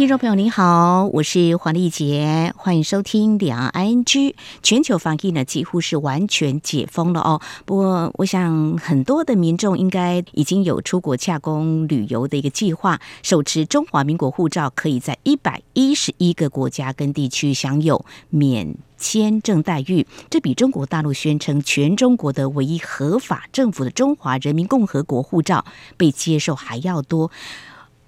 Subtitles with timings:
[0.00, 4.34] 听众朋友您好，我是黄丽杰，欢迎收听两岸 ING。
[4.62, 25.66] 全球防疫呢几乎是完全解封了哦，不过我想很多的民众应该已经有出国洽公旅游的一个计划，手持中华民国护照可以在一百一十一个国家跟地区享有免签证待遇，这比中国大陆宣称全中国的唯一合法政府的中华人民共和国护照
[25.98, 27.30] 被接受还要多。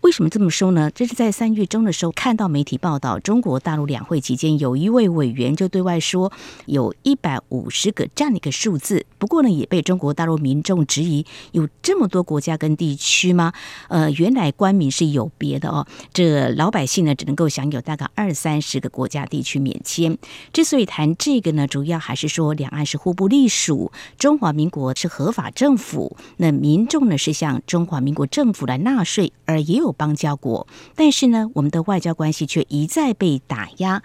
[0.02, 0.90] 为什么这么说呢？
[0.90, 6.32] 这是在三月中的时候看到媒体报道，中国大陆两会期间，有一位委员就对外说，
[6.66, 9.06] 有一百五十个这样的一个数字。
[9.18, 13.52] 不过呢，也被中国大陆民众质疑，有这么多国家跟地区吗？
[13.86, 15.86] 呃，原来官民是有别的哦。
[16.12, 20.18] 这老百姓呢，只能够享有大概二三十个国家地区免签。
[20.52, 29.91] 之所以谈这个呢，主要还是说两岸是互不隶属，中华民国是合法政府，那民众呢是向中华民国政府来纳税，而也有。
[29.92, 34.02] 邦交国，但是呢，我们的外交关系却一再被打压。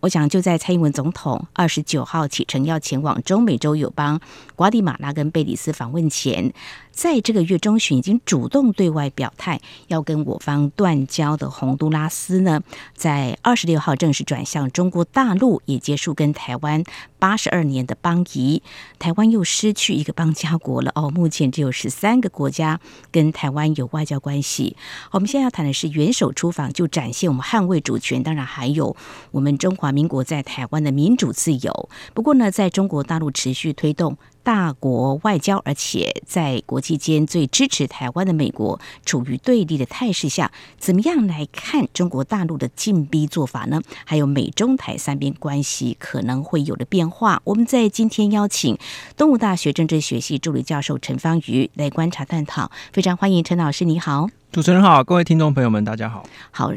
[0.00, 4.18] 我想，就在蔡英文总统二十九号启程要前往中美洲友邦
[4.56, 6.54] 瓜地马拉跟贝里斯访问前。
[6.92, 12.60] 在这个月中旬，已经主动对外表态要跟我方断交的洪都拉斯呢，
[12.94, 16.84] 在二十六号正式转向中国大陆，也结束跟台湾
[17.18, 18.62] 八十二年的邦谊。
[18.98, 21.08] 台湾又失去一个邦交国了哦。
[21.10, 22.80] 目前只有十三个国家
[23.10, 24.76] 跟台湾有外交关系。
[25.12, 28.94] 我们现在要谈的是元首出访，就展现我们捍卫主权，当然还有
[29.30, 31.88] 我们中华民国在台湾的民主自由。
[32.12, 34.18] 不过呢，在中国大陆持续推动。
[34.42, 43.80] 大国外交，而且在国际间最支持台湾的美国处于对立的态势下，怎么样来看中国大陆的进逼做法呢？
[44.04, 47.40] 还有美中台三边关系可能会有的变化。
[47.44, 48.76] 我们在今天邀请
[49.16, 54.28] 东吴大学政治学系助理教授陈方瑜来观察探讨，非常欢迎陈老师，你好。
[54.52, 56.24] 主持人好，各位听众朋友们，大家好。
[56.50, 56.72] 好。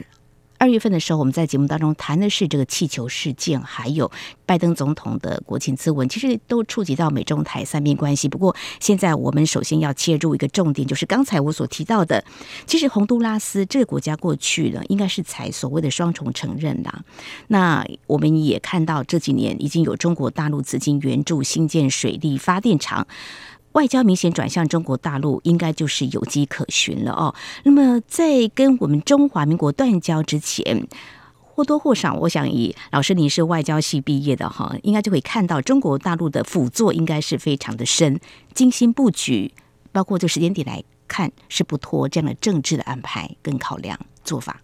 [0.64, 4.10] 二月份的时候，我们在节目当中谈的是这个气球事件，还有
[4.46, 8.30] 拜登总统的国情咨文，其实都触及到美中台三边关系。
[8.30, 12.24] 不过，现在我们首先要切入一个重点，就是刚才我所提到的，
[12.66, 17.04] 其实洪都拉斯这个国家过去呢，应该是采所谓的双重承认啦。
[17.48, 23.06] 那我们也看到这几年已经有中国大陆资金援助新建水利发电厂。
[23.74, 27.36] 外交明显转向中国大陆，应该就是有迹可循了哦。
[27.64, 30.88] 那么，在跟我们中华民国断交之前，
[31.42, 38.20] 或多或少，我想以老师您是外交系毕业的哈，应该就会看到中国大陆的辅佐应该是非常的深，
[38.54, 39.54] 精心布局，
[39.92, 44.62] 包括这时间点来看是不拖这样的政治的安排跟考量做法。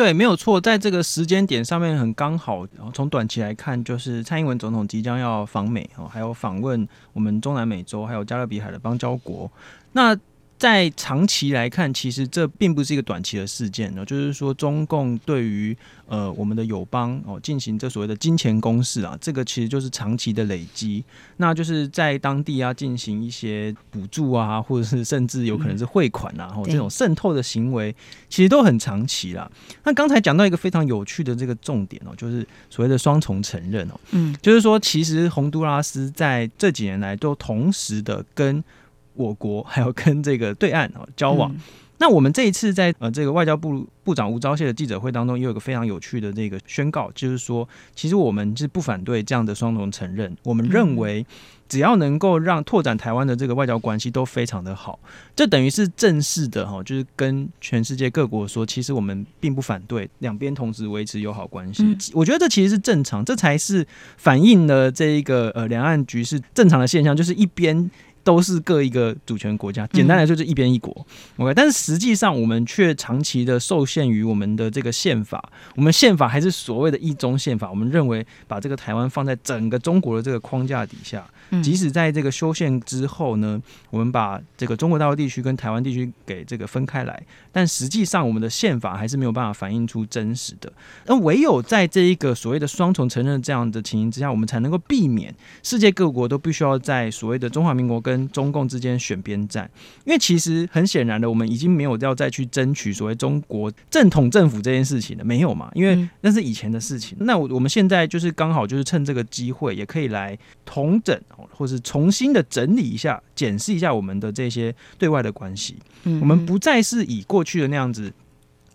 [0.00, 2.66] 对，没有错，在这个时间点上面很刚好。
[2.94, 9.52] 从短期来看，就是蔡英文总统即将要访美哦，还有访问我们中南美洲还有加勒比海的邦交国。
[9.92, 10.16] 那
[10.60, 14.04] 在长期来看，其实这并不是一个短期的事件呢。
[14.04, 15.74] 就是说，中共对于
[16.06, 21.02] 呃我们的友邦哦进行这所谓的金钱攻势啊，这个其实就是长期的累积。
[21.38, 27.96] 那就是在当地啊进行一些补助啊，或者是甚至有可能是汇款啊，或这种渗透的行为，
[28.28, 29.50] 其实都很长期啦。
[29.84, 38.62] 那刚才讲到一个非常有趣的这个重点哦，就是所谓的双重承认哦，嗯，就是说其实洪都拉斯在这几年来都同时的跟。
[39.20, 41.60] 我国还要跟这个对岸啊交往，嗯、
[41.98, 51.24] 那我们这一次在呃这个外交部部长吴钊燮的记者会当中，也有一个非常有趣的这个宣告，就是说，其实我们是不反对这样的双重承认，我们认为
[51.68, 54.98] 只要能够让拓展台湾的这个外交关系都非常的好，
[55.36, 61.84] 这等于是正式的哈，就是跟全世界各国说，其实我们并不反对两边同时维持友好关系。
[61.84, 67.90] 嗯、我觉得这其实是正常，这才是反映了这一个呃两岸局势正常的现象，就是一边。
[68.30, 70.94] 都是各一个主权国家，简单来说就是一边一国。
[71.36, 75.42] 嗯、OK，但是实际上我们却长期的受限于我们的这个宪法，
[75.74, 77.68] 我们宪法还是所谓的一中宪法。
[77.68, 81.26] 我们认为把这个台湾放在整个中国的这个框架底下，
[81.60, 83.60] 即使在这个修宪之后呢，
[83.90, 87.20] 我们把这个中国大陆地区跟台湾地区给这个分开来，
[87.50, 90.72] 但实际上我们的宪法还是没有办法反映出真实的。
[91.06, 95.34] 那唯有在这一个所谓的双重承认这样的情形之下，我们才能够避免
[95.64, 99.70] 世界各国都必须要在所谓的中华民国跟跟中共之间选边站，
[100.04, 105.70] 因为其实很显然的，我们已经没有要再去争取所谓中国正统政府这件事情了，没有嘛？
[105.74, 107.16] 因为那是以前的事情。
[107.20, 111.18] 那我我们现在就是刚好就是趁这个机会，也可以来统整，
[111.50, 115.76] 或是重新的整理一下、检视一下我们的这些对外的关系。
[116.04, 118.12] 我们不再是以过去的那样子。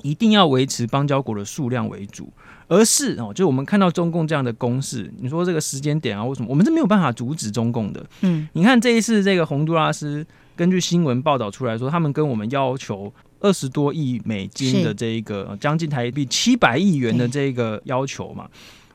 [0.04, 2.32] 一定要维持邦交国的数量为主，
[2.68, 8.06] 而是哦，就我们看到中共这样的攻势，你说这个时间点啊，为什么我们是没有办法阻止中共的？
[8.22, 10.26] 嗯，你看这一次这个洪都拉斯，
[10.56, 18.50] 根据新闻报道出来说，他们跟我们要求二十多亿美金的这一个将近台币七百亿元的这个要求嘛，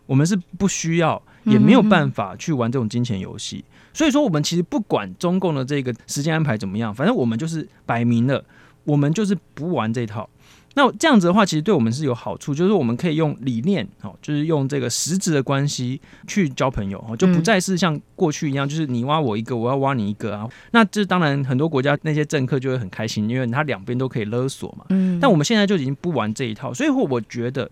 [0.06, 3.64] 我们是不需要，也没有办法去玩这种金钱游戏。
[3.93, 8.43] 所以说，我们其实不管中共的这个时间安排怎么样，反正我们就是摆明了，
[8.84, 10.28] 我们就是不玩这套。
[10.75, 20.49] 那这样子的话，其实对我们是有好处，就是我们可以用理念，哦，就是用这个实质的关系去交朋友，哦，就不再是像过去一样，就是你挖我一个，我要挖你一个啊。
[20.70, 24.84] 那这当然很多国家那些政客就会很开心，因为他两边都可以勒索嘛。
[24.90, 25.19] 嗯。
[25.20, 27.70] 但我们现在就已经不玩这一套，所以我觉得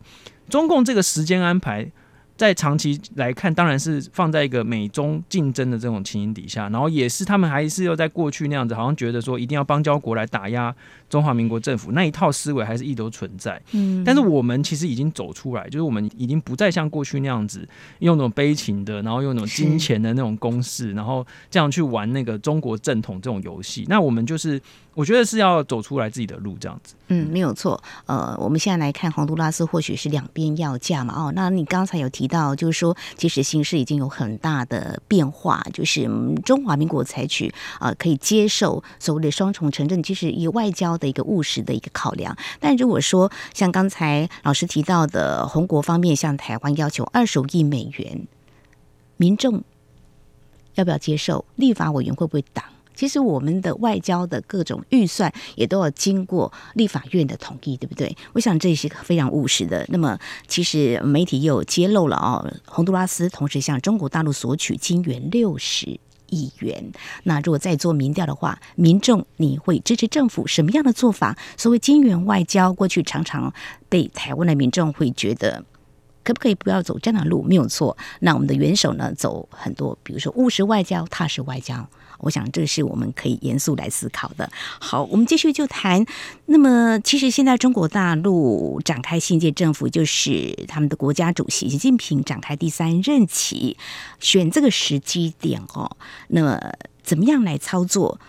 [0.48, 1.90] 中共这个时间安排。
[2.38, 10.74] 在长期来看，当然是放在一个美中竞争的这种情形底下，然后也是他们还是要在过去那样子，好像觉得说一定要邦交国来打压
[11.10, 13.60] 中华民国政府那一套思维还是一直都存在。
[13.72, 17.68] 嗯，但是我们其实已经走出来，就是我们已经不再像过去那样子
[17.98, 23.84] 用那种悲情的，然后用那种金钱的那种公式，然后这样去玩那个中国正统这种游戏。
[23.88, 24.62] 那我们就是。
[24.98, 26.96] 我觉得是要走出来自己的路，这样子。
[27.06, 27.80] 嗯，没有错。
[28.06, 31.14] 呃，我们现在来看洪都拉斯，或许是两边要价嘛。
[31.16, 36.10] 哦，那你刚才有提到，就是说，其实形势已经有很大的变化，就是
[36.44, 42.36] 中华民国采取呃可以接受所谓的双重城镇，其实以外交的一个务实的一个考量。
[42.58, 48.26] 但如果说像刚才老师提到的，洪国方面向台湾要求二十五亿美元，
[49.16, 49.62] 民众
[50.74, 51.44] 要不要接受？
[51.54, 52.64] 立法委员会不会挡？
[52.98, 58.16] 其实我们的外交的各种预算也都要经过立法院的同意，对不对？
[58.32, 59.86] 我想这是非常务实的。
[59.88, 60.18] 那么，
[60.48, 66.90] 其实媒体又揭露了哦，洪都拉斯同时向中国大陆索取金援六十亿元。
[67.22, 71.38] 那如果再做民调的话，民众你会支持政府什么样的做法？
[71.56, 73.54] 所谓金援外交，过去常常
[73.88, 75.64] 被台湾的民众会觉得。
[76.24, 77.42] 可不可以不要走这样的路？
[77.44, 77.96] 没有错。
[78.20, 81.88] 那我们的元首呢，走很多，比如说务实外交、踏实外交。
[82.18, 84.50] 我想这是我们可以严肃来思考的。
[84.80, 86.04] 好，我们继续就谈。
[86.46, 93.76] 那么，其实现在中国大陆展开新届政府，就是他们的国家主席习近平展开第三任期，
[94.20, 95.96] 选这个时机点哦。
[96.28, 96.60] 那么，
[97.02, 98.20] 怎么样来操作？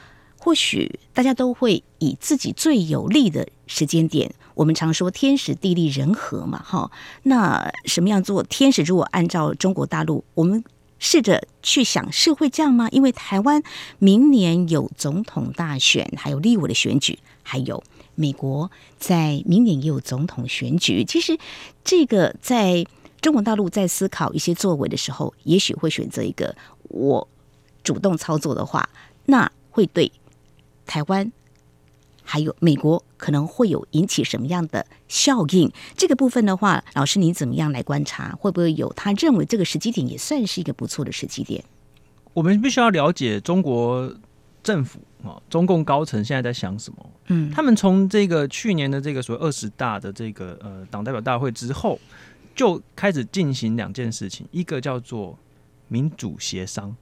[0.42, 4.34] 或许大家都会以自己最有利的时间点。
[4.56, 6.90] 我们常说天时地利人和嘛，哈。
[7.24, 8.42] 那什么样做？
[8.44, 10.64] 天时如果按照中国大陆，我们
[11.00, 12.88] 试着去想，是会这样吗？
[12.92, 13.64] 因为台湾
[13.98, 17.82] 明年有总统大选，还有立委的选举，还有
[18.16, 18.70] 美国
[19.00, 21.04] 在明年也有总统选举。
[21.04, 21.38] 其实
[21.84, 22.86] 这个在
[23.22, 27.28] 中国大陆在思考一些作为的时候，也许会选择一个我
[27.84, 28.90] 主动操作的话，
[29.26, 30.12] 那会对
[30.86, 31.32] 台湾。
[32.32, 35.72] 还有美国可能会有引起什么样的效应？
[35.98, 38.38] 这个部分的话，老师你怎么样来观察？
[38.40, 41.64] 会不会有他认为这个时机点也算是一个不错的时机点？
[42.36, 44.16] 我们必须要了解中国
[44.62, 47.10] 政府啊，中共高层现在在想什么？
[47.30, 52.00] 嗯，他们从这个去年的这个所谓二十大的这个呃党代表大会之后，
[52.56, 55.36] 就开始进行两件事情，一个叫做
[55.88, 56.96] 民主协商，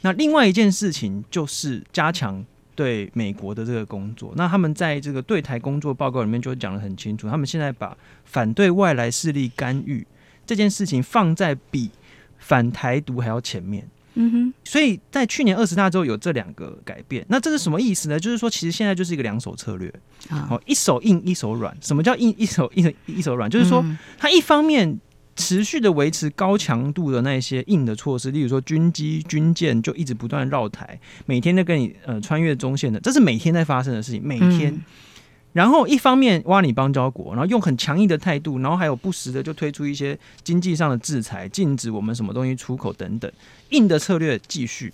[0.00, 2.44] 那另外一件事情就是加强。
[2.76, 10.06] 对美国的这个工作，那他们在这个对台工作报告里面就讲得很清楚，他们现在把反对外来势力干预
[10.44, 11.90] 这件事情放在比
[12.38, 13.88] 反台独还要前面。
[14.14, 18.20] 嗯哼，所以在去年二十大之后有这两个改变，那这是什么意思呢？
[18.20, 19.92] 就是说，其实现在就是一个两手策略，
[20.28, 21.76] 好，一手硬一手软。
[21.80, 23.50] 什么叫硬一手硬一手软？
[23.50, 23.84] 就是说，
[24.18, 25.00] 他一方面。
[25.36, 34.72] 持续的维持高强度的那些硬的措施，例如说军机、军舰就一直不断绕台，每天都跟你呃穿越中线的，这是每天在发生的事情，每天。
[34.72, 34.82] 嗯、
[35.52, 43.30] 然后一方面挖你邦交国，然后用很强硬的态度，然后还有不时的就推出一些经济上的制裁，禁止我们什么东西出口等等，
[43.68, 44.92] 硬的策略继续。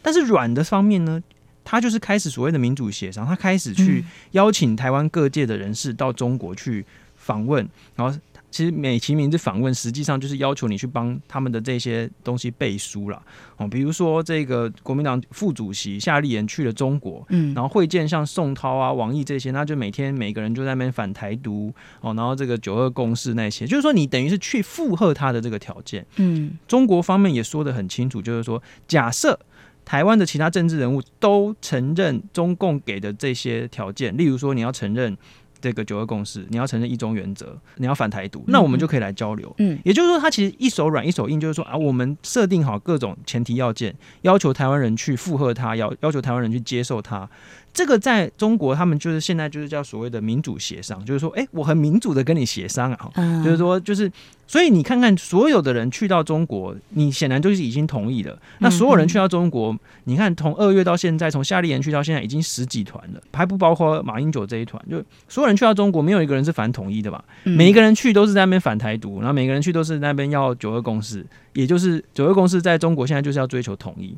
[0.00, 1.22] 但是软的方面呢，
[1.62, 6.84] 他就是开始所谓的民主协商，他开始去邀请台湾各界的人士到中国去
[7.14, 8.18] 访问，然后。
[8.52, 13.20] 其实美其名之访问，实际上就是要求你去帮他们的这些东西背书了
[13.56, 13.66] 哦。
[13.66, 29.40] 比如说，这个国民党副主席夏立言去了中国，嗯，然后会见像宋涛啊、王毅这些，那就每天每个人就在那边反台独哦，然后这个九二共识那些，就是说你等于是去附和他的这个条件，嗯，中国方面也说得很清楚，就是说假设
[29.84, 35.16] 台湾的其他政治人物都承认中共给的这些条件，例如说你要承认。
[35.62, 39.54] 这个九二共识，你要承认一中原则，你要反台独，那我们就可以来交流。
[39.58, 47.30] 嗯，也就是说，他其实一手软一手硬，就是说啊，我们设定好各种前提要件，要求台湾人去附和他，要要求台湾人去接受他。
[47.72, 54.10] 这个在中国，他们就是现在就是叫所谓的民主协商，就是说，哎，我很民主的跟你协商啊，嗯、就是说，就是，
[54.46, 58.38] 所以你看看所有的人去到中国，你显然就是已经同意了。
[58.58, 59.74] 那所有人去到中国，
[60.04, 67.24] 你看从二月到现在，从夏立言去到现在，已经十几团了，还不包括马英九这一团，就所有人去到中国，没有一个人是反统一的吧？
[67.44, 71.24] 每一个人去都是在那边反台独，然后每个人去都是那边要九二共识，
[71.54, 74.14] 也就是九二共识在中国现在就是要追求统一，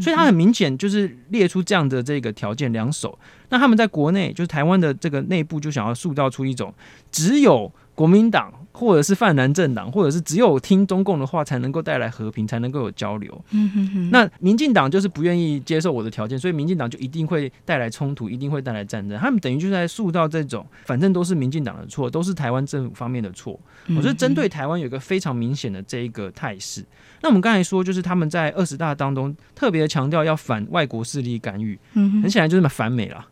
[0.00, 3.18] 所以他很明显就是列出这样的这个条件两手。
[3.48, 6.72] 那他们在国内，就是台湾的这个内部，就想要塑造出一种
[7.10, 13.44] 只有国民党或者是泛蓝政党，或者是只有听中共的话，才能够带来和平，才能够有交流。
[13.50, 14.10] 嗯哼哼。
[14.10, 19.18] 那民进党就是不愿意接受我的条件，所以民进党就一定会带来冲突，一定会带来战争。
[19.18, 23.60] 他们等于就是在塑造这种，反正都是民进党的错，都是台湾政府方面的错。
[23.90, 26.82] 我觉得针对台湾有一个非常明显的这一个态势。
[27.20, 33.26] 那我们刚才说，就是他们在二十大当中特别强调要反外国势力干预，很显然就是反美了。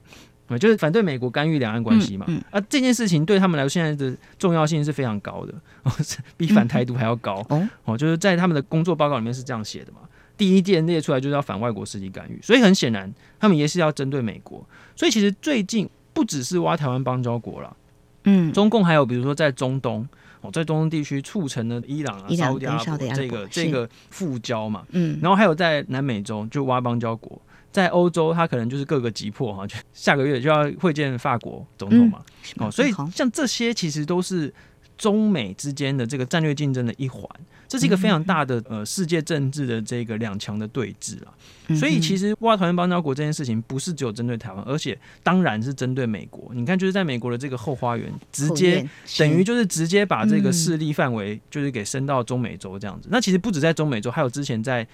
[0.59, 5.54] 就是反对美国干预两岸关系嘛，啊，这件事情对他们来说现在的重要性是非常高的，
[5.85, 5.92] 哦、
[6.37, 7.45] 比反台独还要高。
[7.49, 10.00] 哦，哦，就是在他们的工作报告里面是这样写的嘛，
[10.37, 14.66] 第一件列出来就是要反外国势力干预，所以很显然他们也是要针对美国。
[14.97, 17.76] 所以其实最近不只是挖台湾邦交国了，
[18.25, 20.07] 嗯，中共还有比如说在中东，
[20.40, 27.40] 哦，在中东地区促成了伊朗啊、沙乌地阿拉伯这个这个复交嘛，嗯，然后还有在南美洲就挖邦交国。
[27.72, 32.18] 在欧洲，他可能就是各个急迫哈，就 下个月就要会见法国总统嘛，
[32.56, 34.52] 哦、嗯，所以像这些其实都是
[34.98, 37.24] 中美之间的这个战略竞争的一环，
[37.66, 41.32] 这是一个非常大的呃世界政治的这个两强的对峙啊。
[41.76, 46.50] 所以其实挖台湾邦交国这件事情不是只有针对台湾，而且当然是针对美国。
[46.52, 48.84] 你看，就是在美国的这个后花园，直接
[49.16, 53.08] 等于就是直接把这个势力范围就是给伸到中美洲这样子。
[53.10, 54.86] 那其实不止在中美洲，还有之前在。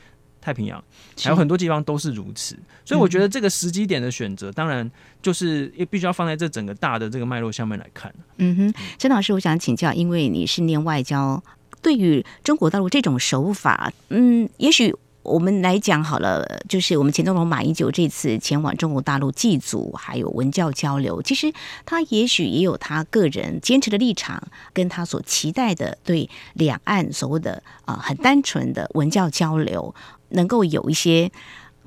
[0.47, 0.81] 太平洋
[1.21, 4.88] 还有很多地方都是如此，所以我觉得这个时机点的选择，当然
[5.21, 8.15] 就是也必须要放在这整个大的这个脉络下面来看。
[8.37, 11.43] 嗯哼，陈老师，我想请教，因为你是念外交，
[11.83, 14.95] 对于中国大陆这种手法，嗯，也许。
[15.26, 21.53] 我们来讲好了，就是我们前总统马英九这次前往中国大陆祭祖，还有文教交流，其实
[21.85, 24.41] 他也许也有他个人坚持的立场，
[24.73, 29.93] 跟他所期待的对两岸所谓的啊、呃、很单纯的文教交流，
[30.30, 31.30] 能够有一些。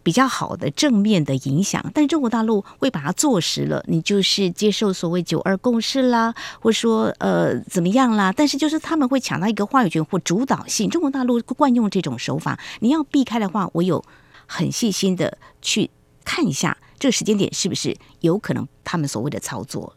[0.01, 10.89] 比较好的正面的影响，但中国大陆会把它坐实了，你就是接受所谓九二共识啦，或说呃怎么样啦，但是就是他们会抢到一个话语权或主导性。
[10.89, 14.03] 中国大陆惯用这种手法，你要避开的话，我有
[14.47, 15.91] 很细心的去
[16.23, 19.93] 看一下这个时间点是不是有可能他们所谓的操作。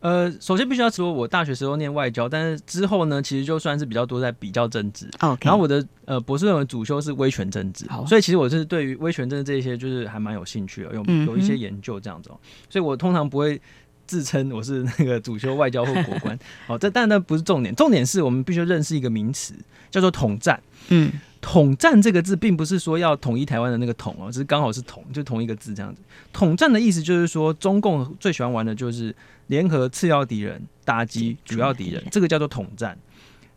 [0.00, 5.06] 呃，首先必须要说，我大学时候念外交，但是之后呢，其实就算是比较多在比较政治。
[5.42, 12.30] 然后我的呃博士论文主修是威权政治，所以其实我是对于威权政治这些就是还蛮有兴趣的，有有一些研究这样子。
[12.70, 13.60] 所以我通常不会
[14.06, 16.38] 自称我是那个主修外交或国关。
[16.66, 19.52] 哦，这但那不是重点，重点是我们必须认识一个名词，
[19.90, 20.60] 叫做统战。
[20.88, 21.12] 嗯。
[21.40, 26.02] 统战这个字，并不是说要统一台湾的那个统哦，只是刚好是统，就同一个字这样子。
[26.32, 29.14] 统战的意思就是说，中共最喜欢玩的就是
[29.46, 32.98] 联合次要敌人打击主要敌人，这个叫做统战。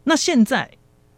[0.04, 0.70] 那现在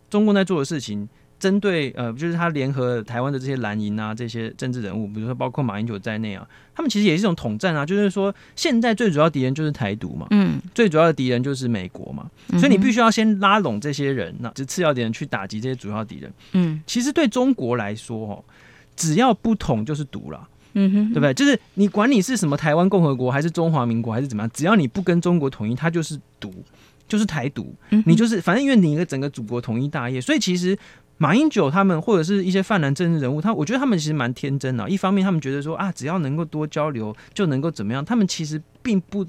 [0.10, 1.07] 中共在做的事情。
[1.38, 7.86] 针对呃，就是他联合台湾的这些蓝营啊，这些政治人物，比如说包括马英九在内啊，他们其实也是一种统战啊。
[7.86, 16.34] 就是说，现在最主要敌人就是台独嘛，嗯，最主要的敌人就是美国嘛，所以你必须要先拉拢这些人，那就次要敌人去打击这些主要敌人。
[16.54, 18.44] 嗯，其实对中国来说，哦，
[18.96, 21.34] 只要不统就是独了，嗯哼，对不对？
[21.34, 26.51] 就是你管你是什么台湾共和国还是中华民国还是怎么样，只要你不跟中国统一，它就是独，
[27.10, 27.75] 就是台独，
[28.06, 30.77] 你就是反正因为你一个整个祖国统一大业，所以其实。
[31.17, 34.89] 马英九他们或者是一些泛蓝政治人物，他我觉得他们其实蛮天真的。
[34.89, 38.03] 一方面，他们觉得说啊，只要能够多交流，就能够怎么样。
[38.03, 39.25] 他们其实并不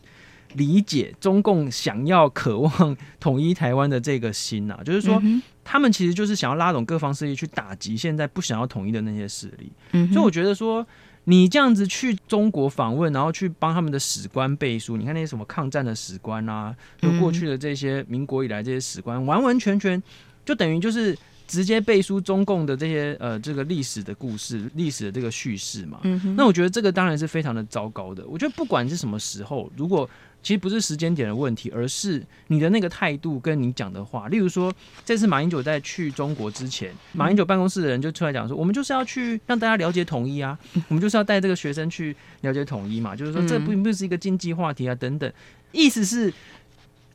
[0.55, 4.79] 理解中共想要、渴望统一台湾的这个心呐。
[4.85, 5.23] 就是说，
[5.63, 9.71] 他们其实就是想要拉拢各方势力去打击现在不想要统一的那些势力。
[10.13, 10.85] 所以我觉得说，
[11.25, 20.03] 你这样子去中国访问，然后去帮他们的史官背书，你看那些什么抗战的史官啊，就过去的这些民国以来这些史官，完完全全
[20.45, 21.17] 就等于就是。
[21.47, 26.01] 直接背书中共的这些呃这个历史的故事、历史的这个叙事嘛。
[26.37, 28.27] 那我觉得这个当然是非常的糟糕的。
[28.27, 30.09] 我觉得不管是什么时候，如果
[30.43, 34.29] 其实不是时间点的问题，而是你的那个态度跟你讲的话。
[34.29, 34.73] 例如说，
[35.05, 45.33] 这次马英九在去中国之前，马英九办公室的人就出来讲说，我们就是要去让大家了解统一啊， 我们就是要带这个学生去了解统一嘛，就是说这并不是一个经济话题啊等等。
[45.73, 46.33] 意思是，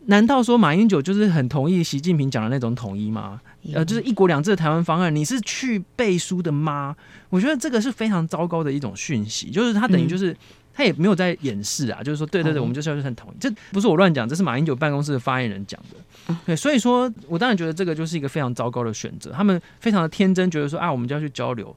[0.08, 3.40] 难道说马英九就是很同意习近平讲的那种统一吗？
[3.74, 6.96] 呃，就是一国两制的台湾方案，你是去背书的吗？
[7.30, 10.36] 我觉得这个是非常糟糕的一种讯息，就是他等于就是。
[10.74, 16.34] 他也没有在掩饰啊，就是说，对对对，我们就是要去很统一，这不是我乱讲，这是马英九办公室的发言人讲的。
[16.46, 19.34] 对，所以说我当然觉得这个就是一个非常糟糕的选择。
[19.34, 21.76] 他们非常的天真，觉得说啊，我们就要去交流，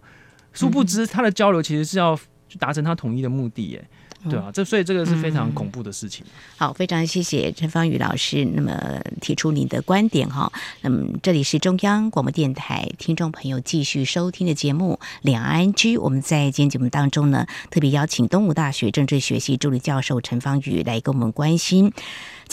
[0.53, 2.17] 殊不知他的交流其实是要
[2.49, 3.85] 去达成他统一的目的耶。
[4.31, 6.25] 对啊，这所以这个是非常恐怖的事情。
[6.57, 10.51] 好，非常谢谢陈芳语老师，那么提出您的观点哈。
[10.81, 21.93] 那么这里是中央广播电台听众朋友继续收听的节目《两岸居》，我们在今天节目当中呢，特别邀请东吴大学政治学系助理教授陈芳语来跟我们关心。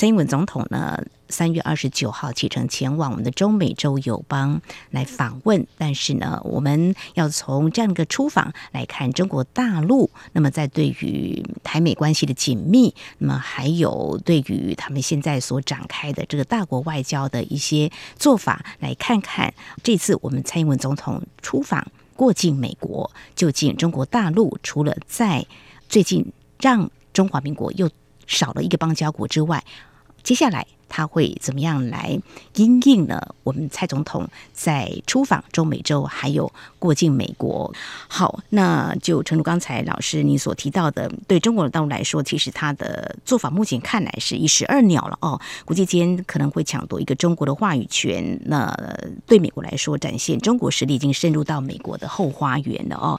[0.02, 19.54] 蔡英文总统呢，三月二十九号启程前往我们的中美洲友邦来访问，但是呢，我们要从这样一个出访来看中国大陆，那么在对于台美关系的紧密，那么还有对于他们现在所展开的这个大国外交的一些做法，来看看
[19.84, 25.46] 这次我们蔡英文总统出访过境美国，究竟中国大陆除了在
[25.88, 27.88] 最近让中华民国又
[28.26, 29.64] 少了一个邦交国之外，
[30.24, 32.20] 接下来他会怎么样来
[32.56, 33.34] 因应呢？
[33.44, 37.74] 我们蔡总统在出访中美洲，还有过境美国。
[38.10, 45.40] 好，那就诚如刚才老师你所提到的，对中国的大陆来说，其实他的做法目前看来是一石二鸟了哦。
[45.64, 48.78] 国际间可能会抢夺一个中国的话语权，那
[49.26, 53.18] 对美国来说，展现中国实力已经深入到美国的后花园了哦。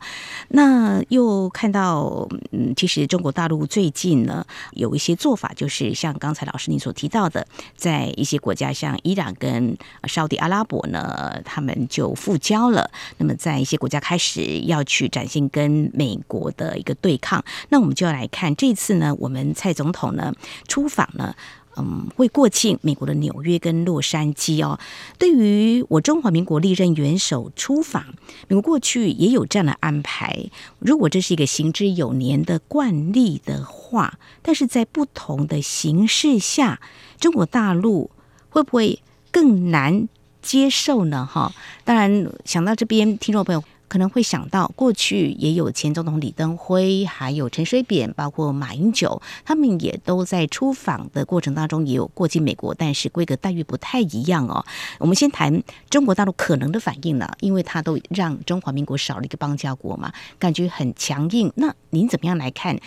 [0.49, 7.47] 那又看到，嗯，其实中国大陆最近呢有一些做法，就是像刚才老师你所提到的。
[7.77, 12.91] 在一些国家，像伊朗跟沙特阿拉伯呢，他们就复交了。
[13.19, 17.45] 那么，在一些国家开始要去展现跟美国的一个对抗。
[17.69, 20.33] 那我们就要来看这次呢，我们蔡总统呢
[20.69, 21.35] 出访呢。
[21.77, 24.79] 嗯，会过境美国的纽约跟洛杉矶哦。
[25.19, 28.05] 对于我中华民国历任元首出访，
[28.49, 30.51] 美国过去也有这样的安排。
[30.79, 36.81] 如果这是一个行之有年的惯例的话，但是在不同的形势下，
[37.19, 38.11] 中国大陆
[38.51, 39.01] 会不会
[39.31, 40.09] 更难
[40.43, 41.25] 接受呢？
[41.25, 41.53] 哈，
[41.85, 43.65] 当然想到这边，听众朋友。
[43.93, 54.65] 可能会想到，过去也有前总统李登辉，还有陈水扁，包括马英九，他们也都在出访的过程当中也有过境美国，但是规格待遇不太一样哦。
[54.99, 61.53] 我们先谈中国大陆可能的反应呢，因为他都让中华民国少了一个邦交国嘛，感觉很强硬。
[61.57, 62.81] 那您怎么样来看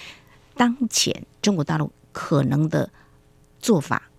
[0.55, 2.89] 当前中国大陆可能的
[3.59, 4.09] 做法？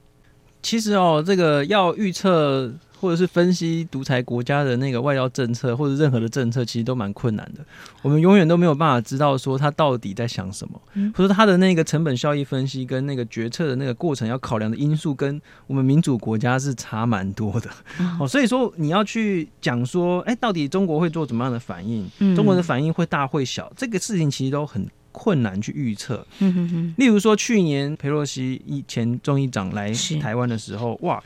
[0.62, 2.72] 其实哦，这个要预测。
[3.00, 7.64] 或者是分析独裁国家的那个外交政策，或者任何的政策，其实都蛮困难的。
[8.02, 10.80] 我们永远都没有办法知道说他到底在想什么，
[11.14, 17.70] 或者他的那个成本效益分析跟那个决策的那个过程要考量的因素，跟我们民主国家是差蛮多的。
[18.18, 22.08] 哦，所以说你要去讲说，哎，到底中国会做怎么样的反应？
[22.34, 23.72] 中国的反应会大会小？
[23.76, 26.26] 这个事情其实都很困难去预测。
[26.96, 31.22] 例如说，去年佩洛西一前众议长来台湾的时候，哇。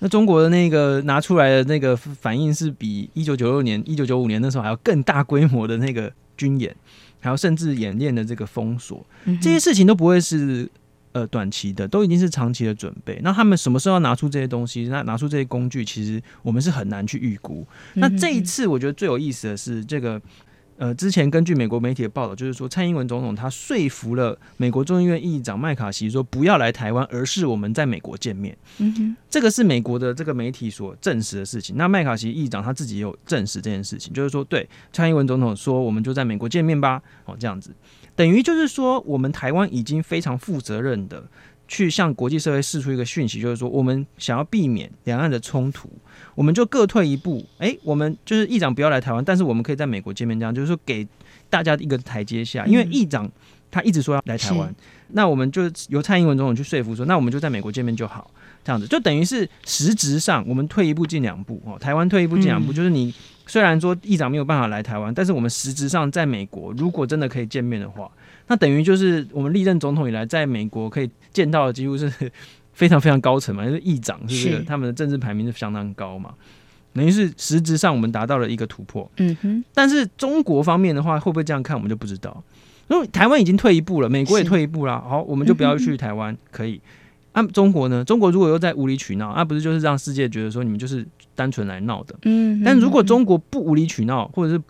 [0.00, 6.74] 那中国的那个拿出来的那个反应是比一九九六年、一九九五年那时候还要更大规模的那个军演，
[7.20, 9.06] 还有甚至演练的这个封锁，
[9.40, 10.68] 这些事情都不会是
[11.12, 13.20] 呃短期的，都已经是长期的准备。
[13.22, 14.88] 那他们什么时候要拿出这些东西？
[14.88, 17.66] 那拿出这些工具，其实我们是很难去预估。
[17.94, 20.20] 那这一次我觉得最有意思的是这个。
[20.80, 28.56] 呃，之前根据美国媒体的报道，就是说蔡英文总统他说服了美国众议院议长麦卡锡说不要来台湾，而是我们在美国见面。
[28.78, 31.76] 嗯哼，这个是美国的这个媒体所证实的事情。
[31.76, 37.02] 那麦卡锡议长他自己也有证实这件事情，就是说对蔡英文总统说，我们就在美国见面吧。
[37.26, 37.70] 哦，这样子，
[38.16, 41.22] 等于就是说我们台湾已经非常负责任的。
[41.70, 45.88] 去向国际社会释出一个讯息，就是说，我们想要避免两岸的冲突，
[46.34, 47.46] 我们就各退一步。
[47.58, 51.06] 诶，我们就是议长不要来台湾，但是我们可以在美国见面，这样就是说给
[51.48, 52.66] 大家一个台阶下。
[52.66, 53.30] 因为议长
[53.70, 54.74] 他一直说要来台湾，
[55.12, 58.28] 那我们就由蔡英文总统去说服说，那我们就在美国见面就好，
[58.64, 61.78] 这样子就等于是实质上我们退一步进两步哦。
[61.78, 63.14] 台湾退一步进两步，就是你
[63.50, 68.08] 虽然说议长没有办法来台湾，但是我们实质上在美国，如果真的可以见面的话。
[68.46, 72.08] 那等于就是我们历任总统以来，在美国可以见到的几乎是
[72.72, 74.62] 非常非常高层嘛，就是议长，是不是？
[74.62, 76.32] 他们的政治排名是相当高嘛。
[76.92, 79.10] 等于是实质上我们达到了一个突破。
[79.16, 82.40] 嗯哼，但是中国方面的话，会不会这样看，我们就不知道。
[82.86, 86.80] 因为台湾已经退一步了，美国也退一步了，好，我们就不要去台湾，可以。
[87.32, 88.04] 那、啊、中国呢？
[88.04, 92.14] 中国如果又在无理取闹，那、啊、不是就是让世界觉得说你们就是单纯来闹的？
[92.22, 92.62] 嗯。
[92.64, 94.62] 但如果中国不无理取闹，或者是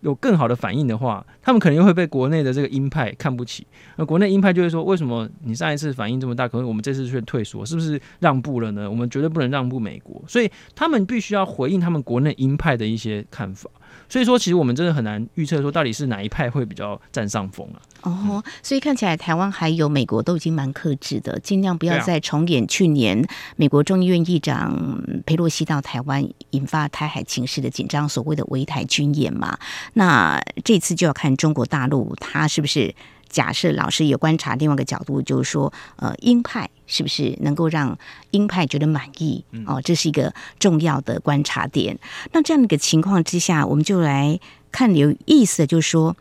[0.00, 3.66] 有更好的反应的话，他们可能又会被国内的这个鹰派看不起。
[3.96, 7.66] 那国内鹰派就会说：为什么你上一次反应这么大，可是我们这次却退缩？
[7.66, 8.88] 是不是让步了呢？
[8.88, 13.68] 我们绝对不能让步美国，所以他们必须要回应他们国内鹰派的一些看法。
[14.08, 17.78] 所以说，其实我们真的很难预测说到底是哪一派会比较占上风啊。
[18.02, 29.58] 哦，所以看起来台湾还有美国都已经蛮克制的，尽量不要再重演去年美国众议院议长佩洛西到台湾引发台海情势的紧张，所谓的围台军演嘛。
[29.94, 32.94] 那这次就要看中国大陆他是不是。
[33.28, 37.96] 假设老师有观察另外一个角度，就是说，呃，鹰派是不是能够让
[38.30, 39.44] 鹰派觉得满意？
[39.66, 41.98] 哦，这是一个重要的观察点。
[42.32, 44.40] 那这样的一个情况之下，我们就来
[44.72, 46.16] 看有意思的，就是说，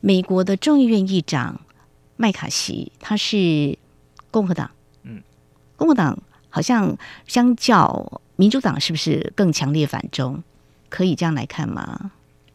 [0.00, 1.60] 美国的众议院议长
[2.16, 3.78] 麦卡锡他是
[4.30, 4.70] 共和党，
[5.02, 5.22] 嗯，
[5.76, 6.18] 共和党
[6.48, 10.42] 好像相较民主党是不是更强烈反中？
[10.88, 12.12] 可以这样来看吗？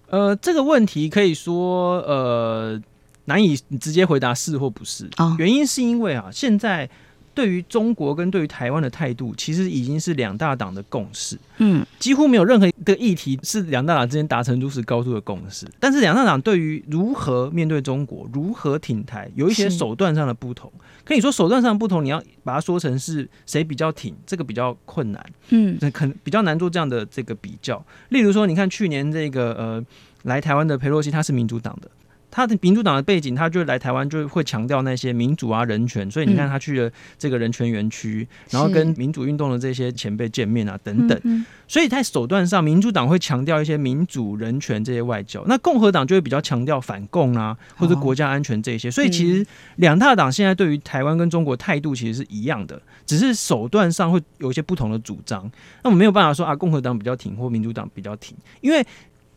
[0.09, 2.81] 呃，这个问题可以说，呃。
[3.27, 6.89] 难以直接回答是或不是，原因是因为啊，现在
[7.33, 11.37] 对于中国跟对于台湾的态度，其实已经是两大党的共识。
[11.57, 15.67] 嗯，几乎没有任何一个议题是两大党之间达成如此高度的共识。
[15.79, 20.71] 但是两大党对于如何面对中国、如何挺台，有一些手段上的不同。
[21.03, 25.25] 可以说手段上的不同，你要把它说成是谁比较挺，这个比较困难。
[25.49, 27.85] 嗯，可能比较难做这样的这个比较。
[28.09, 29.85] 例如说，你看去年这个呃
[30.23, 31.91] 来台湾的裴洛西，他是民主党的。
[32.37, 41.45] 他的民主党的背景，他就来台湾就会强调那些民主啊、人权，所以你看他去了这个人权园区，然后跟民主运动的这些前辈见面啊等等。
[41.67, 48.91] 所以在手段上，民主党会强调一些民主、人权这些外交，那共和党就会比较强调反共啊，或者国家安全这些。
[48.91, 49.43] 所以其实
[49.77, 55.49] 两大党现在对于台湾跟中国态度其实是一样的，只是手段上会有一些不同的主张。
[55.81, 58.85] 那我们没有办法说啊，共和党比较挺或民主党比较挺，因为。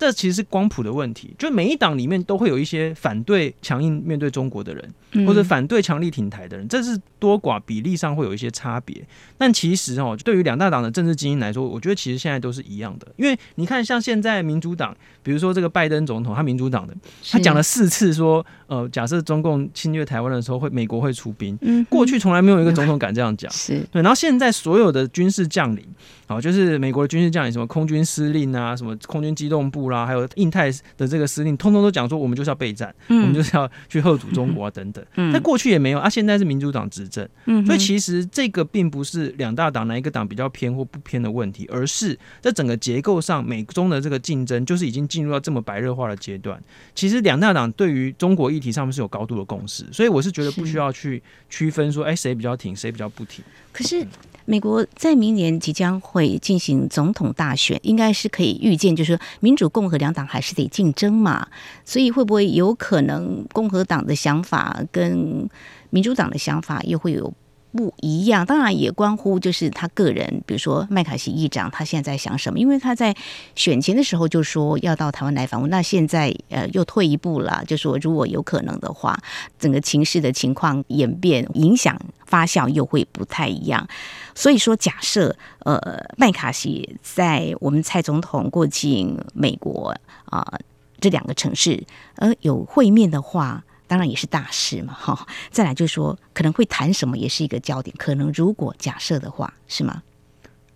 [0.00, 8.96] 这其实是光谱的问题，就每一党里面都会有一些反对强硬面对中国的人，或者反对强力挺台的人，这是多寡比例上会有一些差别。
[9.36, 13.06] 但其实哦，对于两大党的政治精英来说，我觉得其实现在都是一样的。
[13.18, 16.96] 因为你看，像现在民主党，比如说这个拜登总统，他民主党的，
[17.30, 21.58] 他讲了四次说，呃，假设中共侵略台湾的时候，会美国会出兵。
[21.60, 23.52] 嗯过去从来没有一个总统敢这样讲。
[23.52, 25.84] 是对，然后现在所有的军事将领，
[26.26, 29.89] 哦，就是美国的军事将领，什么空军司令啊，什么空军机动部。
[29.90, 35.04] 啦，还有印太的这个司令，通通都讲说，我们就是要备战，嗯、我们就是要去吓阻中国啊，等等。
[35.32, 46.58] 在、嗯、过去也没有啊，现在是民主党执政，嗯、所以其实这个并不是两大党哪一个党比较偏或不偏的问题，而是在整个结构上，美中的这个竞争就是已经进入到这么白热化的阶段。
[46.94, 53.44] 其实两大党对于中国议题上面是有高度的共识，所以我是觉得不需要去区分说，哎，谁比较挺，谁比较不挺。
[53.72, 54.06] 可是。
[54.46, 61.48] 美国在明年即将会进行总统大选，应该是可以预见，就是说民主、共共和两党还是得竞争嘛，
[61.86, 65.48] 所以会不会有可能共和党的想法跟
[65.88, 67.32] 民主党的想法又会有？
[67.72, 72.58] 不一样，当然也关乎就是他个人，比如说麦卡锡议长他现在在想什么？
[72.58, 73.14] 因为他在
[73.54, 79.16] 选前的时候就说要到台湾来访问，那现在呃又退一步了，就说如果有可能的话，
[79.56, 83.86] 整个情势的情况演变、影响发酵又会不太一样。
[84.34, 85.78] 所以说，假设呃
[86.16, 89.94] 麦卡锡在我们蔡总统过境美国
[90.26, 90.58] 啊、
[91.00, 91.84] 这两个城市
[92.16, 93.64] 呃有会面的话。
[93.90, 95.26] 当然也是大事嘛，哈。
[95.50, 97.92] 再来就是说，可能会谈什么也是一个焦点。
[97.98, 100.00] 可能如果假设的话，是吗？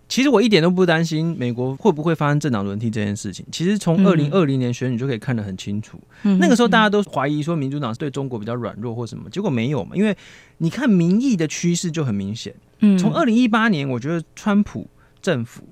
[0.07, 3.45] 其实我一点都不担心美国会不会发生政党轮替这件事情。
[3.51, 9.95] 其实从二零二零年选举就可以看得很清楚，嗯、那个时候大家都怀疑说民主党是对中国比较软弱或什么，结果没有嘛。
[9.95, 10.15] 因为
[10.59, 12.53] 你看民意的趋势就很明显。
[12.79, 14.87] 嗯，从二零一八年，我觉得川普
[15.21, 15.63] 政府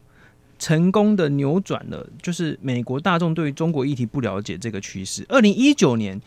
[0.58, 5.26] 成功的扭转了，就是美国大众对于中国议题不了解这个趋势。
[5.30, 6.22] 二零一九年。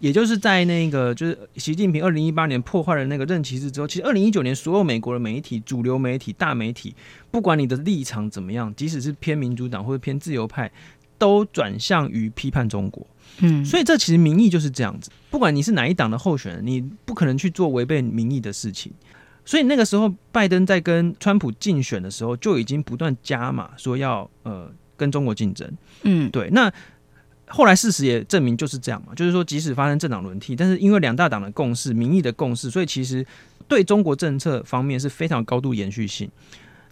[0.00, 6.94] 也就是在那个，就是习近平二零一八年破坏了那个任期制之后，其实二零一九年所有美国的媒体、主流媒体、大媒体，
[7.32, 10.70] 不管你的立场怎么样，即使是偏民主党或者偏自由派，
[11.18, 13.04] 都转向于批判中国。
[13.40, 18.92] 嗯，所以这其实民意就是这样子，不管你是哪一党的候选人，你不可能去做违背民意的事情。
[19.44, 25.68] 所以那个时候，拜登在跟川普竞选的时候，就已经不断加码说要呃跟中国竞争。
[26.04, 26.72] 嗯，对，那。
[27.50, 33.24] 后来事实也证明就是这样嘛，就是说即使发生政党轮替，但是因为两大党的共识、民意的共识，所以其实
[33.66, 36.30] 对中国政策方面是非常高度延续性。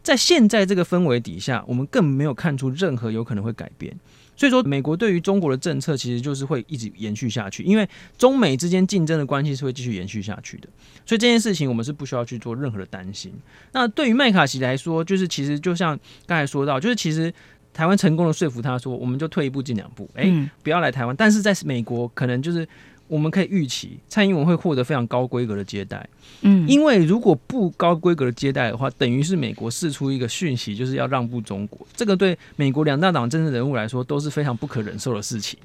[0.02, 3.92] 在现在这个氛围底下，我们更没有看出任何有可能会改变。
[4.36, 7.88] 所以说，美国对于中国的政策其实就是会一直延续下去，因为
[8.18, 10.68] 中美之间竞争的关系是会继续延续下去的。
[11.06, 13.32] 所以这件事情我们是不需要去做任何的担心。
[13.72, 17.32] 那对于麦卡锡来说，就是其实就像刚才说到，就是其实
[17.76, 21.14] 台湾成功的说服他说，我们就退一步进两步，诶，不要来台湾。
[21.14, 22.66] 但是在美国，可能就是。
[23.08, 26.04] 我们可以预期蔡英文会获得非常高规格的接待，
[26.40, 35.56] 嗯，因为如果不高规格的接待的话，等于是美国释出一个讯息，就是要让步中国，这个对美国两大党政治人物来说都是非常不可忍受的事情，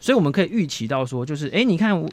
[0.00, 2.08] 所以我们可以预期到说，就是哎，你看我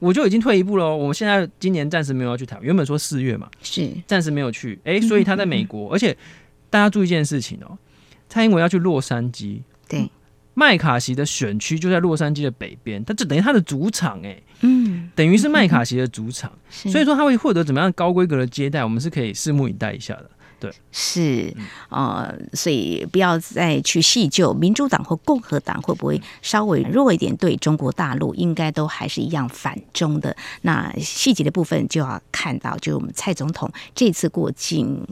[0.00, 3.88] 我就已经退一步了，我们现在今年暂时没有要去台湾，原本说四月嘛，是。
[4.08, 6.16] 暂时没有去，哎，所以他在美国，而且
[6.68, 7.78] 大家注意一件事情哦，
[8.30, 10.10] 蔡英文要去洛杉矶，对。
[10.52, 16.52] 麦卡锡的选区就在洛杉矶的北边，他这等于他的主场哎、欸，嗯，等于是麦卡锡的主场，
[16.84, 20.28] 嗯、所以说他会获得怎么样高规格的接待，我们是可以拭目以待一下的。
[20.58, 21.54] 对，是
[21.88, 30.36] 呃，所以不要再去细究民主党或共和党会不会稍微弱一点，对中国大陆应该都还是一样反中的。
[30.62, 35.06] 那细节的部分就要看到，就是我们蔡总统这次过境。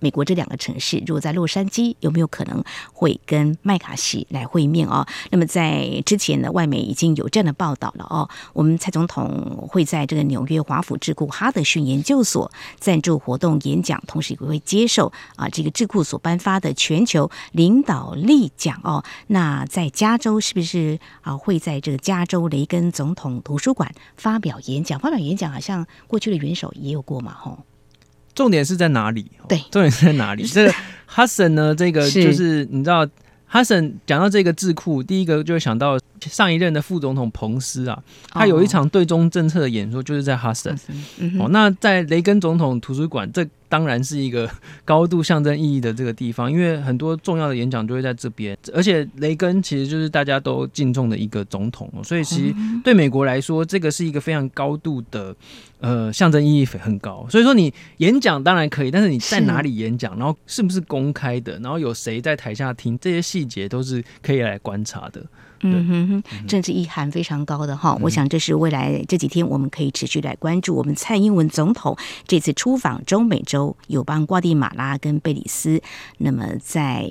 [0.00, 5.06] 美国这两个城市，如果在洛杉矶，有没有可能会跟麦卡锡来会面哦？
[5.30, 8.28] 那么在之前呢，外媒已经有这样的报道了哦。
[8.52, 19.04] 我们蔡总统会在这个纽约华府智库哈德逊研究所赞助活动演讲，同时也会接受啊这个智库所颁发的全球领导力奖哦。
[19.28, 24.98] 那在加州是不是啊会在这个加州雷根总统图书馆发表演讲？
[24.98, 27.58] 发表演讲好像过去的元首也有过嘛，吼。
[28.40, 29.30] 重点是在哪里？
[29.46, 30.44] 对，重点是在哪里？
[30.48, 30.74] 这个
[31.04, 31.74] 哈森呢？
[31.74, 33.06] 这个就是你知道，
[33.44, 40.74] 哈森讲到这个智库，第一个就会想到上一任的副总统彭斯啊，他有一场对中政策的演说，就是在哈森。
[41.38, 43.46] 哦，那在雷根总统图书馆这。
[43.70, 44.50] 当然是一个
[44.84, 52.54] 高度象征意义的这个地方，因为很多重要的演讲都会在这边，而且雷根其实就是大家都敬重的一个总统，所以其实
[52.84, 55.34] 对美国来说，这个是一个非常高度的
[55.78, 57.26] 呃象征意义很高。
[57.30, 65.24] 所以说你演讲当然可以，但是你在哪里演讲，然后是不是公开的，然后有谁在台下听，这些细节都是可以来观察的。
[65.62, 70.74] 嗯哼哼，政治意涵非常高的哈，我想这是未来这几天我们可以持续来关注。
[70.74, 71.96] 我们蔡英文总统
[72.26, 75.82] 这次出访中美洲友邦瓜地马拉跟贝里斯，
[76.18, 77.08] 那么在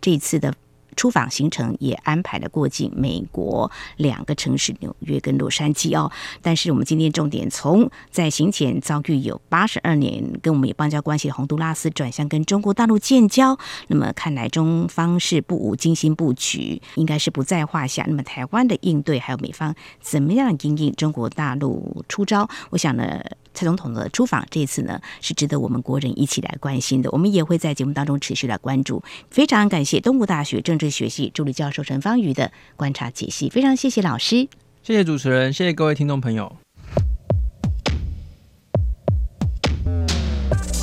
[0.00, 0.54] 这次的。
[0.94, 6.10] 出访行程也安排了过境美国两个城市纽约跟洛杉矶哦，
[6.42, 18.04] 但是我们今天重点从在行前遭遇有八十二年跟我们有邦交关系的洪都拉斯转向跟中国大陆建交，那么看来中方是不无精心布局，应该是不在话下。
[18.06, 22.48] 那么台湾的应对还有美方怎么样应应中国大陆出招？
[22.70, 23.22] 我想呢。
[23.54, 27.10] 蔡总统的出访这次呢，是值得我们国人一起来关心的。
[27.12, 29.02] 我们也会在节目当中持续来关注。
[29.30, 34.48] 非常感谢东吴大学政治学系助理教授陈芳瑜的观察解析，非常谢谢老师，
[34.82, 36.56] 谢谢主持人，谢谢各位听众朋友。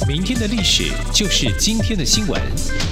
[0.07, 2.41] 明天的历史就是今天的新闻，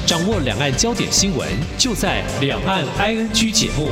[0.06, 3.90] 掌握两岸焦点新闻，就在《两岸 ING》节目。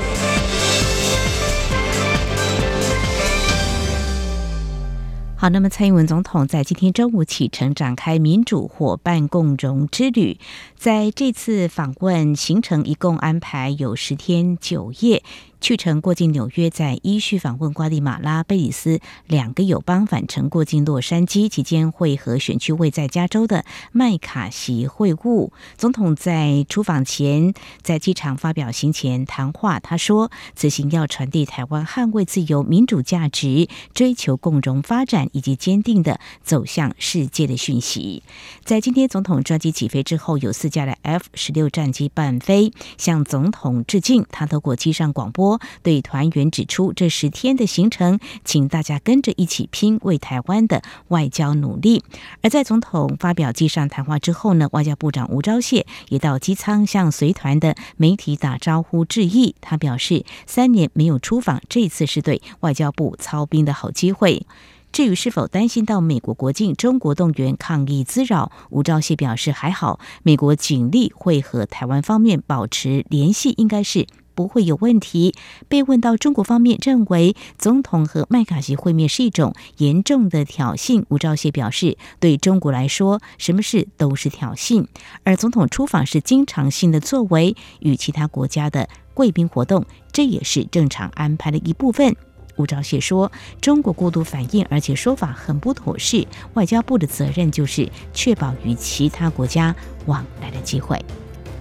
[5.39, 10.39] 好，那么蔡英文总统在今天中午启程展开民主伙伴共荣之旅，
[10.75, 15.21] 在这次访问行程一共安排有十天九夜。
[15.59, 25.49] 去程过境纽约，在依序访问瓜地马拉、贝里斯两个友邦，返程过境洛杉矶，期间会和选区位在加州的麦卡锡会晤。
[25.75, 38.21] 总统在出访前在机场发表行前谈话，他说：“此行要传递台湾捍卫自由民主价值、追求共荣发展以及坚定的走向世界的讯息。”
[38.63, 44.25] 在今天总统专机起飞之后，有四架的 F 十六战机伴飞，向总统致敬。
[44.29, 45.46] 他透过机上广播。
[45.83, 52.03] 对团员指出，这十天的行程，请大家跟着一起拼，为台湾的外交努力。
[52.41, 59.55] 而在总统发表机上谈话之后呢，外交部长吴钊燮也到机舱向随团的媒体打招呼致意。
[59.61, 64.45] 他表示，三年没有出访，这次是对外交部操兵的好机会。
[64.93, 74.07] 至于是否担心到美国国境中国动员抗议滋扰，吴钊燮表示还好，美国警力会和台湾方面保持联系，应该是。
[74.37, 75.33] 不会有问题。
[75.67, 84.85] 被问到中国方面认为总统和麦卡锡会面是一种严重的挑衅，吴钊燮表示，对中国来说，什么事都是挑衅。
[85.23, 92.15] 而总统出访是经常性的作为，与其他国家的贵宾活动，这也是正常安排的一部分。
[92.57, 101.03] 吴钊燮说，中国过度反应，而且说法很不妥适，外交部的责任就是确保与其他国家往来的机会。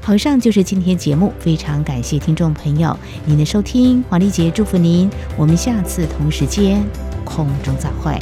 [0.06, 6.80] 好，上就是今天节目，非常感谢听众朋友您的收听，黄丽杰祝福您，我们下次同时间
[7.24, 8.16] 空中再会。